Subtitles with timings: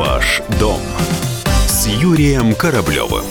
[0.00, 0.80] Ваш дом
[1.66, 3.22] с Юрием Кораблевым.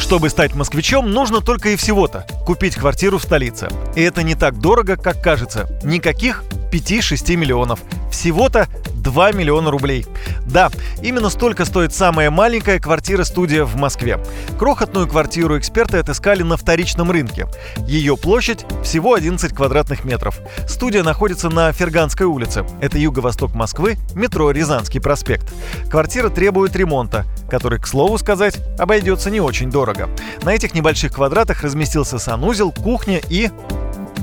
[0.00, 3.68] Чтобы стать москвичом, нужно только и всего-то– купить квартиру в столице.
[3.94, 5.68] И это не так дорого, как кажется.
[5.84, 6.42] Никаких
[6.72, 7.78] 5-6 миллионов.
[8.10, 8.66] Всего-то
[9.04, 10.06] 2 миллиона рублей.
[10.46, 10.70] Да,
[11.02, 14.18] именно столько стоит самая маленькая квартира-студия в Москве.
[14.58, 17.46] Крохотную квартиру эксперты отыскали на вторичном рынке.
[17.86, 20.40] Ее площадь всего 11 квадратных метров.
[20.66, 22.64] Студия находится на Ферганской улице.
[22.80, 25.52] Это юго-восток Москвы, метро Рязанский проспект.
[25.90, 30.08] Квартира требует ремонта, который, к слову сказать, обойдется не очень дорого.
[30.42, 33.50] На этих небольших квадратах разместился санузел, кухня и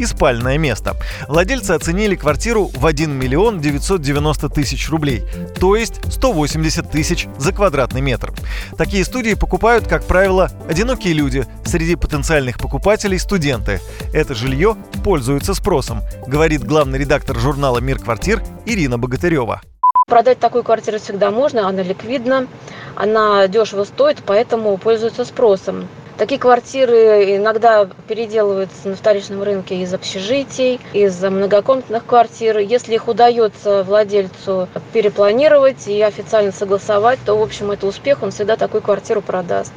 [0.01, 0.95] и спальное место.
[1.27, 5.23] Владельцы оценили квартиру в 1 миллион 990 тысяч рублей,
[5.59, 8.33] то есть 180 тысяч за квадратный метр.
[8.77, 13.79] Такие студии покупают, как правило, одинокие люди, среди потенциальных покупателей студенты.
[14.11, 19.61] Это жилье пользуется спросом, говорит главный редактор журнала «Мир квартир» Ирина Богатырева.
[20.07, 22.47] Продать такую квартиру всегда можно, она ликвидна,
[22.95, 25.87] она дешево стоит, поэтому пользуется спросом.
[26.21, 32.59] Такие квартиры иногда переделываются на вторичном рынке из общежитий, из многокомнатных квартир.
[32.59, 38.55] Если их удается владельцу перепланировать и официально согласовать, то, в общем, это успех, он всегда
[38.55, 39.73] такую квартиру продаст.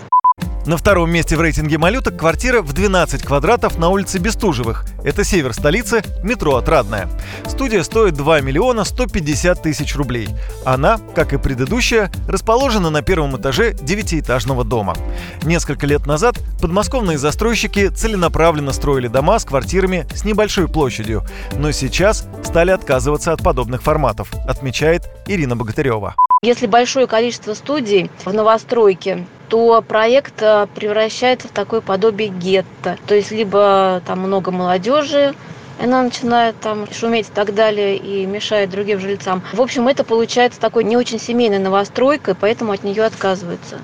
[0.67, 4.87] На втором месте в рейтинге малюток квартира в 12 квадратов на улице Бестужевых.
[5.05, 7.07] Это север столицы, метро Отрадная.
[7.47, 10.31] Студия стоит 2 миллиона 150 тысяч рублей.
[10.65, 14.97] Она, как и предыдущая, расположена на первом этаже девятиэтажного дома.
[15.43, 21.25] Несколько лет назад подмосковные застройщики целенаправленно строили дома с квартирами с небольшой площадью,
[21.59, 26.15] но сейчас стали отказываться от подобных форматов, отмечает Ирина Богатырева.
[26.43, 32.99] Если большое количество студий в новостройке то проект э, превращается в такое подобие гетто.
[33.07, 35.35] То есть либо там много молодежи,
[35.81, 39.43] она начинает там шуметь и так далее и мешает другим жильцам.
[39.53, 43.81] В общем, это получается такой не очень семейной новостройкой, поэтому от нее отказываются.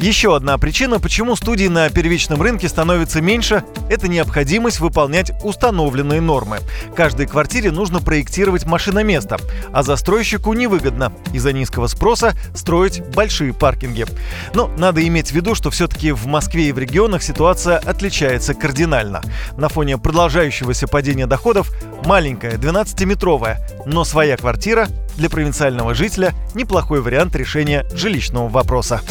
[0.00, 6.60] Еще одна причина, почему студий на первичном рынке становится меньше, это необходимость выполнять установленные нормы.
[6.96, 9.36] Каждой квартире нужно проектировать машиноместо,
[9.72, 14.06] а застройщику невыгодно из-за низкого спроса строить большие паркинги.
[14.54, 19.20] Но надо иметь в виду, что все-таки в Москве и в регионах ситуация отличается кардинально.
[19.58, 21.70] На фоне продолжающегося падения доходов
[22.06, 29.02] маленькая 12-метровая, но своя квартира для провинциального жителя неплохой вариант решения жилищного вопроса.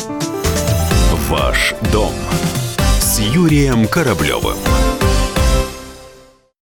[1.30, 2.12] Ваш дом
[3.00, 4.58] с Юрием Кораблевым.